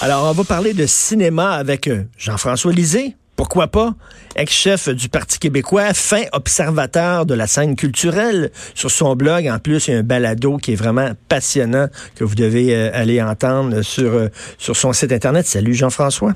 [0.00, 3.16] Alors, on va parler de cinéma avec euh, Jean-François Lisée.
[3.34, 3.94] Pourquoi pas?
[4.36, 8.52] Ex-chef du Parti québécois, fin observateur de la scène culturelle.
[8.76, 12.22] Sur son blog, en plus, il y a un balado qui est vraiment passionnant que
[12.22, 15.48] vous devez euh, aller entendre euh, sur son site Internet.
[15.48, 16.34] Salut Jean-François.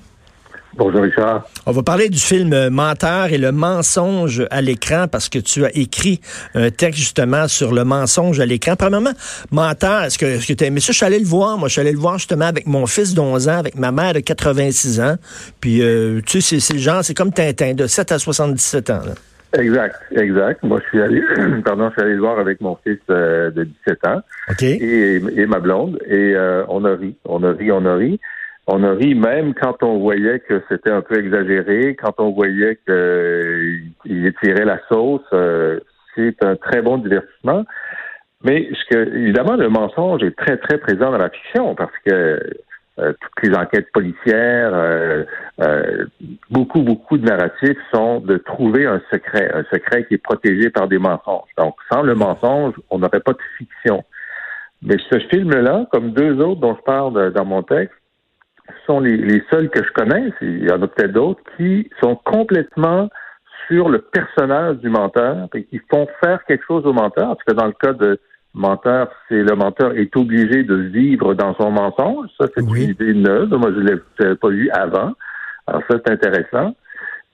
[0.75, 1.45] Bonjour Richard.
[1.67, 5.77] On va parler du film Menteur et le mensonge à l'écran parce que tu as
[5.77, 6.21] écrit
[6.55, 8.75] un texte justement sur le mensonge à l'écran.
[8.77, 9.13] Premièrement,
[9.51, 10.93] Menteur, est-ce que, est-ce que tu as aimé ça?
[10.93, 11.59] Je suis allé le voir.
[11.59, 14.15] Moi, je suis allé le voir justement avec mon fils d'11 ans, avec ma mère
[14.15, 15.17] de 86 ans.
[15.61, 19.01] Puis, euh, tu sais, c'est genre, c'est comme Tintin, de 7 à 77 ans.
[19.59, 20.63] Exact, exact.
[20.63, 21.23] Moi, je suis allé,
[21.65, 24.63] pardon, je suis allé le voir avec mon fils euh, de 17 ans OK.
[24.63, 25.99] et, et ma blonde.
[26.07, 28.19] Et euh, on a ri, on a ri, on a ri.
[28.67, 32.79] On a ri même quand on voyait que c'était un peu exagéré, quand on voyait
[32.87, 35.23] qu'il étirait la sauce.
[35.33, 35.81] euh,
[36.15, 37.65] c'est un très bon divertissement.
[38.45, 42.41] Mais ce que, évidemment, le mensonge est très, très présent dans la fiction parce que
[42.99, 45.25] euh, toutes les enquêtes policières, euh,
[45.61, 46.05] euh,
[46.51, 50.89] beaucoup, beaucoup de narratifs sont de trouver un secret, un secret qui est protégé par
[50.89, 51.49] des mensonges.
[51.57, 54.05] Donc, sans le mensonge, on n'aurait pas de fiction.
[54.83, 57.95] Mais ce film-là, comme deux autres dont je parle dans mon texte,
[58.87, 62.17] sont les, les seuls que je connais, il y en a peut-être d'autres, qui sont
[62.17, 63.09] complètement
[63.69, 67.53] sur le personnage du menteur et qui font faire quelque chose au menteur, parce que
[67.55, 68.19] dans le cas de
[68.55, 72.29] menteur, c'est le menteur est obligé de vivre dans son mensonge.
[72.39, 72.85] Ça, c'est Oui.
[72.85, 73.51] une idée neuve.
[73.51, 73.89] Moi, je ne
[74.21, 75.13] l'avais pas vu avant.
[75.67, 76.75] Alors ça, c'est intéressant.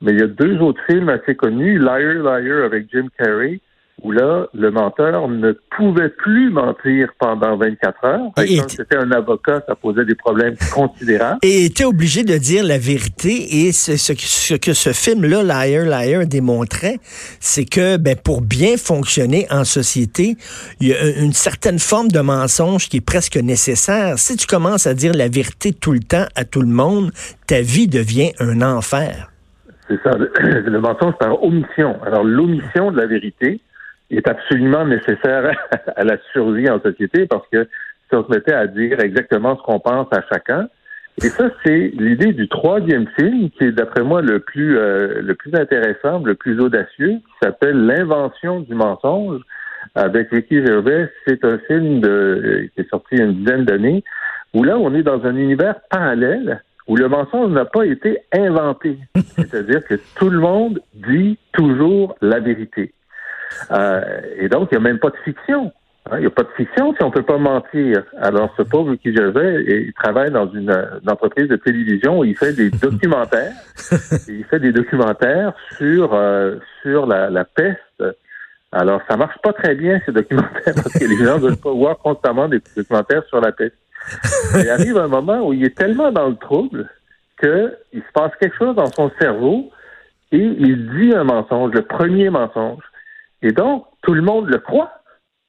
[0.00, 3.60] Mais il y a deux autres films assez connus, Liar, Liar avec Jim Carrey,
[4.02, 8.20] où là, le menteur ne pouvait plus mentir pendant 24 heures.
[8.44, 11.38] Et- Quand c'était un avocat, ça posait des problèmes considérables.
[11.42, 13.66] Et était obligé de dire la vérité.
[13.66, 16.98] Et ce, ce, que- ce que ce film-là, Liar, Liar, démontrait,
[17.40, 20.36] c'est que ben, pour bien fonctionner en société,
[20.80, 24.18] il y a une certaine forme de mensonge qui est presque nécessaire.
[24.18, 27.10] Si tu commences à dire la vérité tout le temps à tout le monde,
[27.48, 29.30] ta vie devient un enfer.
[29.88, 30.30] C'est ça, le,
[30.70, 31.96] le mensonge par omission.
[32.06, 33.60] Alors, l'omission de la vérité
[34.10, 35.50] est absolument nécessaire
[35.96, 37.64] à la survie en société parce que
[38.08, 40.68] si on se mettait à dire exactement ce qu'on pense à chacun,
[41.20, 45.34] et ça, c'est l'idée du troisième film qui est, d'après moi, le plus euh, le
[45.34, 49.40] plus intéressant, le plus audacieux, qui s'appelle L'invention du mensonge
[49.96, 51.10] avec Ricky Gervais.
[51.26, 54.04] C'est un film de, euh, qui est sorti il y a une dizaine d'années
[54.54, 58.98] où là, on est dans un univers parallèle où le mensonge n'a pas été inventé.
[59.36, 62.92] C'est-à-dire que tout le monde dit toujours la vérité.
[63.70, 64.00] Euh,
[64.36, 65.72] et donc, il n'y a même pas de fiction.
[66.10, 66.16] hein.
[66.16, 68.02] Il n'y a pas de fiction si on ne peut pas mentir.
[68.20, 70.70] Alors, ce pauvre qui Gervais, il travaille dans une,
[71.02, 73.52] une entreprise de télévision où il fait des documentaires.
[74.28, 78.02] Et il fait des documentaires sur, euh, sur la, la peste.
[78.70, 81.72] Alors, ça marche pas très bien, ces documentaires, parce que les gens ne veulent pas
[81.72, 83.76] voir constamment des documentaires sur la peste.
[84.58, 86.88] Il arrive un moment où il est tellement dans le trouble
[87.40, 89.70] qu'il se passe quelque chose dans son cerveau
[90.32, 92.82] et il dit un mensonge, le premier mensonge.
[93.42, 94.92] Et donc, tout le monde le croit,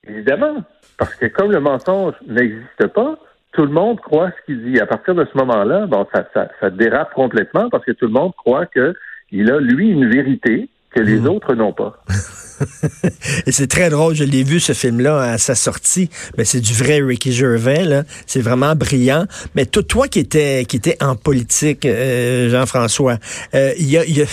[0.07, 0.63] évidemment.
[0.97, 3.17] Parce que comme le mensonge n'existe pas,
[3.53, 4.79] tout le monde croit ce qu'il dit.
[4.79, 8.11] À partir de ce moment-là, bon, ça, ça, ça dérape complètement parce que tout le
[8.11, 12.01] monde croit qu'il a, lui, une vérité que les autres n'ont pas.
[13.45, 16.09] Et c'est très drôle, je l'ai vu ce film-là à sa sortie.
[16.37, 18.03] Mais c'est du vrai Ricky Gervais, là.
[18.27, 19.25] C'est vraiment brillant.
[19.55, 23.17] Mais toi, toi qui étais qui était en politique, euh, Jean-François,
[23.55, 24.25] euh, y a, y a-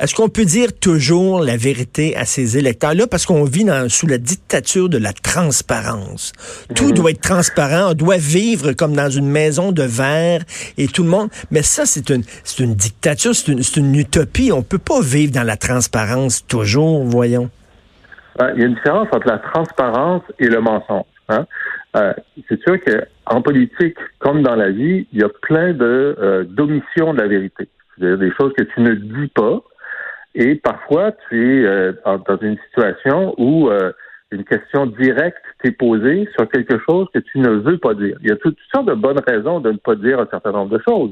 [0.00, 3.88] est-ce qu'on peut dire toujours la vérité à ses électeurs là parce qu'on vit dans,
[3.88, 6.32] sous la dictature de la transparence.
[6.74, 10.42] Tout doit être transparent, on doit vivre comme dans une maison de verre
[10.78, 11.28] et tout le monde.
[11.50, 14.50] Mais ça, c'est une c'est une dictature, c'est une, c'est une utopie.
[14.52, 15.97] On peut pas vivre dans la transparence
[16.46, 17.50] toujours, voyons.
[18.38, 21.04] Ouais, Il y a une différence entre la transparence et le mensonge.
[21.28, 21.46] Hein?
[21.96, 22.12] Euh,
[22.48, 26.44] c'est sûr que en politique, comme dans la vie, il y a plein de euh,
[26.44, 27.68] d'omissions de la vérité.
[27.96, 29.60] C'est-à-dire des choses que tu ne dis pas.
[30.34, 33.70] Et parfois, tu es euh, dans une situation où
[34.30, 38.16] une question directe t'est posée sur quelque chose que tu ne veux pas dire.
[38.22, 40.76] Il y a toutes sortes de bonnes raisons de ne pas dire un certain nombre
[40.76, 41.10] de choses.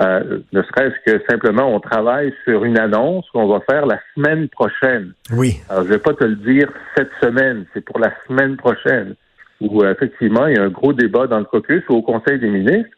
[0.00, 4.48] Euh, ne serait-ce que simplement on travaille sur une annonce qu'on va faire la semaine
[4.48, 5.12] prochaine.
[5.32, 5.60] Oui.
[5.68, 9.14] Alors, je vais pas te le dire cette semaine, c'est pour la semaine prochaine,
[9.60, 12.40] où euh, effectivement, il y a un gros débat dans le caucus ou au Conseil
[12.40, 12.90] des ministres.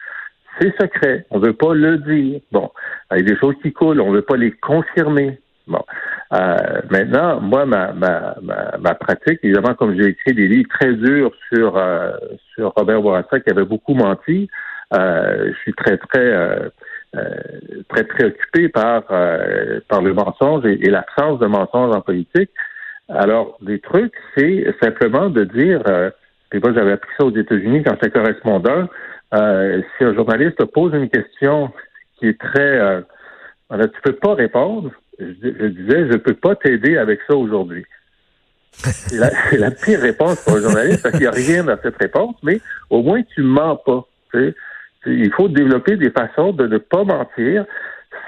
[0.59, 1.27] C'est secret.
[1.31, 2.41] On veut pas le dire.
[2.51, 2.71] Bon.
[3.11, 4.01] Il y a des choses qui coulent.
[4.01, 5.39] On veut pas les confirmer.
[5.67, 5.85] Bon.
[6.33, 10.95] Euh, maintenant, moi, ma, ma, ma, ma pratique, évidemment, comme j'ai écrit des livres très
[10.95, 12.13] durs sur, euh,
[12.55, 14.49] sur Robert Bourassa, qui avait beaucoup menti,
[14.95, 16.69] euh, je suis très, très, euh,
[17.89, 22.51] très préoccupé par, euh, par le mensonge et, et l'absence de mensonge en politique.
[23.09, 26.11] Alors, des trucs, c'est simplement de dire, euh,
[26.51, 28.89] puis moi j'avais appris ça aux États-Unis quand j'étais correspondant,
[29.35, 31.71] euh, si un journaliste te pose une question
[32.19, 32.79] qui est très...
[32.79, 33.01] Euh,
[33.73, 37.85] tu peux pas répondre, je, disais, je peux pas t'aider avec ça aujourd'hui.
[38.73, 42.37] C'est la, pire réponse pour un journaliste parce qu'il n'y a rien dans cette réponse,
[42.43, 42.61] mais
[42.91, 44.07] au moins tu mens pas.
[45.07, 47.65] Il faut développer des façons de ne pas mentir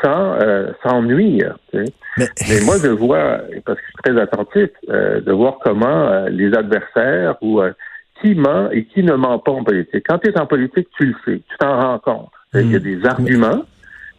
[0.02, 1.58] sans, euh, sans nuire.
[1.72, 1.84] Mais...
[2.64, 6.54] moi, je vois, parce que je suis très attentif, euh, de voir comment euh, les
[6.54, 7.72] adversaires ou euh,
[8.20, 10.04] qui ment et qui ne ment pas en politique.
[10.08, 12.30] Quand tu es en politique, tu le sais, tu t'en rends compte.
[12.54, 12.82] Il y a mm.
[12.82, 13.62] des arguments,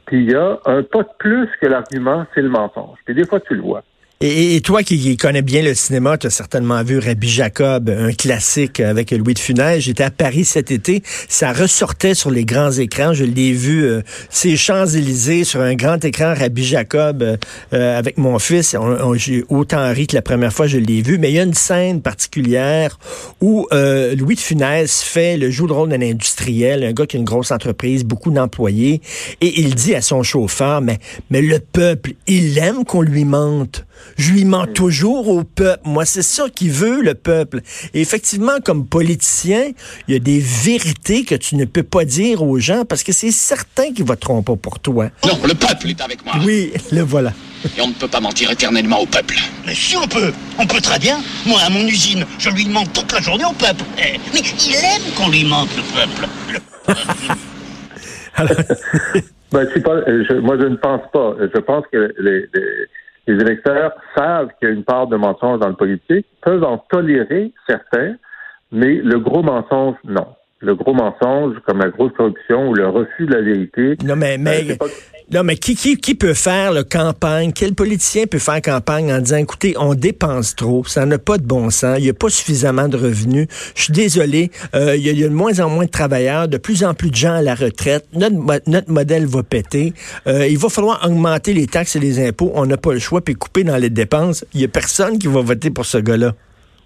[0.06, 2.98] puis il y a un pas de plus que l'argument, c'est le mensonge.
[3.06, 3.84] Puis des fois, tu le vois.
[4.22, 8.82] Et, toi qui connais bien le cinéma, tu as certainement vu Rabbi Jacob, un classique
[8.82, 9.80] avec Louis de Funès.
[9.80, 11.04] J'étais à Paris cet été.
[11.30, 13.14] Ça ressortait sur les grands écrans.
[13.14, 17.38] Je l'ai vu, euh, ces Champs-Élysées sur un grand écran, Rabbi Jacob, euh,
[17.72, 18.76] euh, avec mon fils.
[19.16, 21.18] J'ai autant ri que la première fois je l'ai vu.
[21.18, 23.00] Mais il y a une scène particulière
[23.40, 27.20] où Louis de Funès fait le jeu de rôle d'un industriel, un gars qui a
[27.20, 29.00] une grosse entreprise, beaucoup d'employés.
[29.40, 31.00] Et il dit à son chauffeur, mais,
[31.30, 33.86] mais le peuple, il aime qu'on lui mente.
[34.18, 35.82] Je lui mens toujours au peuple.
[35.86, 37.62] Moi, c'est ça qu'il veut, le peuple.
[37.94, 39.72] Et effectivement, comme politicien,
[40.08, 43.12] il y a des vérités que tu ne peux pas dire aux gens parce que
[43.12, 45.10] c'est certain qu'ils voteront pas pour toi.
[45.26, 46.36] Non, le peuple est avec moi.
[46.46, 47.34] Oui, le voilà.
[47.78, 49.36] Et on ne peut pas mentir éternellement au peuple.
[49.66, 51.20] Mais si on peut, on peut très bien.
[51.46, 53.84] Moi, à mon usine, je lui mens toute la journée au peuple.
[53.98, 56.30] Eh, mais il aime qu'on lui mente, le peuple.
[59.52, 61.36] ben, pas, je, moi, je ne pense pas.
[61.42, 62.88] Je pense que les les
[63.34, 67.54] électeurs savent qu'il y a une part de mensonge dans le politique, peuvent en tolérer
[67.68, 68.16] certains,
[68.72, 70.28] mais le gros mensonge, non.
[70.62, 73.96] Le gros mensonge, comme la grosse corruption ou le refus de la vérité.
[74.04, 74.88] Non, mais, mais euh,
[75.32, 77.54] non, mais qui, qui, qui peut faire le campagne?
[77.54, 81.44] Quel politicien peut faire campagne en disant, écoutez, on dépense trop, ça n'a pas de
[81.44, 85.24] bon sens, il n'y a pas suffisamment de revenus, je suis désolé, euh, il, y
[85.24, 87.54] a, de moins en moins de travailleurs, de plus en plus de gens à la
[87.54, 88.36] retraite, notre,
[88.68, 89.94] notre modèle va péter,
[90.28, 93.22] euh, il va falloir augmenter les taxes et les impôts, on n'a pas le choix,
[93.22, 94.44] puis couper dans les dépenses.
[94.54, 96.34] Il n'y a personne qui va voter pour ce gars-là.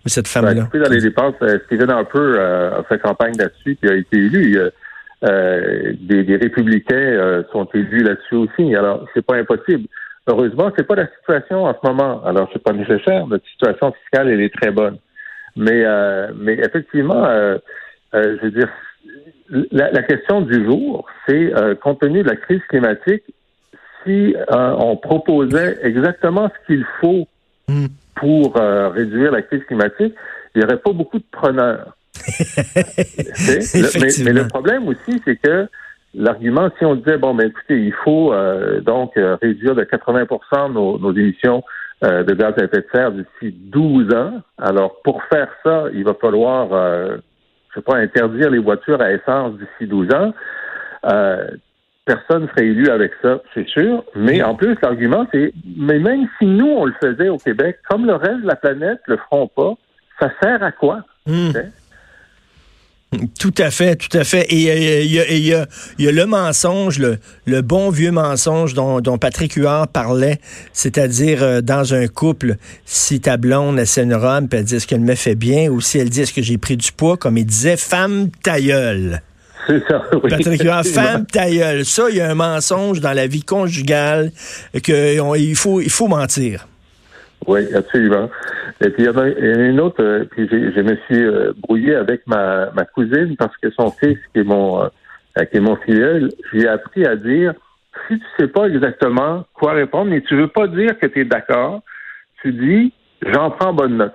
[0.05, 0.69] Cette ben, femme-là.
[0.73, 4.59] dans les dépenses, euh, Stephen Harper a fait campagne là-dessus, puis a été élu.
[5.23, 8.75] Euh, des, républicains euh, sont élus là-dessus aussi.
[8.75, 9.87] Alors, c'est pas impossible.
[10.27, 12.21] Heureusement, c'est pas la situation en ce moment.
[12.25, 13.25] Alors, c'est pas nécessaire.
[13.27, 14.97] Notre situation fiscale, elle est très bonne.
[15.55, 17.25] Mais, euh, mais effectivement,
[18.13, 18.69] je veux dire,
[19.71, 23.23] la, question du jour, c'est compte tenu de la crise climatique,
[24.03, 27.27] si on proposait exactement ce qu'il faut
[28.15, 30.13] pour réduire la crise climatique,
[30.55, 31.95] il n'y aurait pas beaucoup de preneurs.
[34.23, 35.67] Mais, le problème aussi, c'est que
[36.13, 40.69] l'argument, si on disait, bon, ben écoutez, il faut euh, donc euh, réduire de 80
[40.69, 41.63] nos, nos émissions
[42.03, 46.03] euh, de gaz à effet de serre d'ici 12 ans, alors pour faire ça, il
[46.03, 50.33] va falloir, je sais pas, interdire les voitures à essence d'ici 12 ans.
[52.05, 54.03] Personne ne serait élu avec ça, c'est sûr.
[54.15, 58.05] Mais en plus, l'argument, c'est, mais même si nous, on le faisait au Québec, comme
[58.05, 59.73] le reste de la planète le feront pas,
[60.19, 61.01] ça sert à quoi?
[61.25, 61.51] Hmm.
[63.39, 64.45] Tout à fait, tout à fait.
[64.49, 65.67] Et euh, il y, a,
[66.11, 70.39] le mensonge, le, bon vieux mensonge dont, Patrick Huard parlait,
[70.73, 74.87] c'est-à-dire euh, dans un couple, si ta blonde essaie une robe, puis elle dit ce
[74.87, 77.37] qu'elle me fait bien, ou si elle dit est-ce que j'ai pris du poids, comme
[77.37, 79.21] il disait, femme tailleule.
[79.67, 80.29] C'est ça, oui.
[80.29, 81.85] Patrick Huard, femme tailleule.
[81.85, 84.31] Ça, il y a un mensonge dans la vie conjugale
[84.83, 86.67] qu'il faut, il faut mentir.
[87.47, 88.29] Oui, absolument.
[88.81, 91.95] Et puis il y en a, une autre, euh, puis je me suis euh, brouillé
[91.95, 95.75] avec ma, ma cousine parce que son fils, qui est mon, euh, qui est mon
[95.77, 97.53] filleul, j'ai appris à dire
[98.07, 101.25] si tu sais pas exactement quoi répondre, mais tu veux pas dire que tu es
[101.25, 101.81] d'accord,
[102.41, 104.13] tu dis j'en prends bonne note.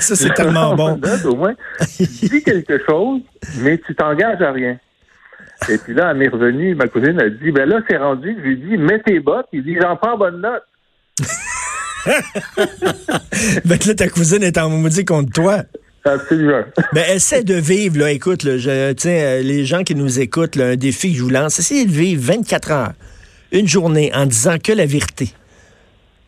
[0.00, 1.00] c'est tellement bon.
[1.24, 1.54] au moins,
[1.96, 3.20] tu dis quelque chose,
[3.58, 4.78] mais tu t'engages à rien.
[5.68, 8.42] Et puis là, elle m'est revenue, ma cousine a dit, ben là, c'est rendu, je
[8.42, 10.62] lui ai dit, mets tes bottes, il dit, j'en prends bonne note.
[13.64, 15.62] ben là, ta cousine est en maudit contre toi.
[16.04, 16.62] Absolument.
[16.92, 20.54] Ben, essaie de vivre, là, écoute, là, je, tiens, euh, les gens qui nous écoutent,
[20.54, 22.92] là, un défi que je vous lance, essayez de vivre 24 heures,
[23.50, 25.32] une journée, en disant que la vérité.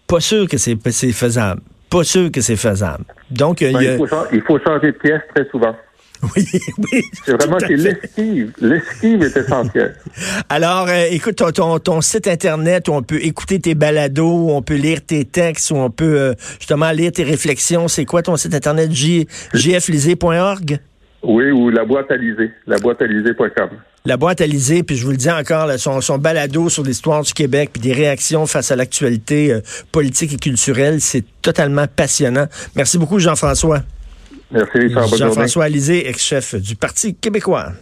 [0.09, 0.77] Pas sûr que c'est
[1.13, 1.61] faisable.
[1.91, 3.05] Pas sûr que c'est faisable.
[3.31, 5.75] Donc, ben, il, faut, il faut changer de pièce très souvent.
[6.37, 6.45] Oui,
[6.79, 7.03] oui.
[7.25, 8.53] C'est vraiment l'esquive.
[8.61, 9.95] L'esquive est essentielle.
[10.49, 14.75] Alors, euh, écoute, ton, ton, site Internet où on peut écouter tes balados, on peut
[14.75, 17.87] lire tes textes, où on peut euh, justement lire tes réflexions.
[17.87, 18.91] C'est quoi ton site Internet?
[18.93, 20.81] jflisé.org?
[21.23, 23.71] Oui, ou la boîte à liser, la boîte à liser.com.
[24.09, 27.23] La boîte à liser, puis je vous le dis encore, son, son balado sur l'histoire
[27.23, 29.61] du Québec, puis des réactions face à l'actualité euh,
[29.93, 32.47] politique et culturelle, c'est totalement passionnant.
[32.75, 33.83] Merci beaucoup, Jean-François.
[34.51, 34.89] Merci.
[34.89, 37.73] Jean-François Alizé, ex-chef du Parti québécois.